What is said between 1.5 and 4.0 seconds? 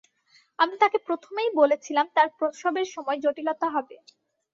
বলেছিলাম তার প্রসবের সময় জটিলতা হবে।